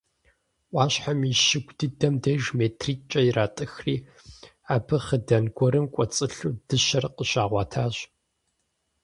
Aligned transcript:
Ӏуащхьэм 0.71 1.19
и 1.31 1.33
щыгу 1.45 1.73
дыдэм 1.77 2.15
деж 2.23 2.43
метритӏкӏэ 2.57 3.21
иратӏыхри, 3.27 3.95
абы 4.73 4.97
хъыдан 5.05 5.45
гуэрым 5.55 5.85
кӏуэцӏылъу 5.93 6.53
дыщэр 6.67 7.03
къыщагъуэтащ. 7.15 7.95